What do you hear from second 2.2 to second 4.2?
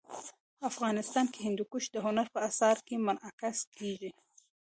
په اثار کې منعکس کېږي.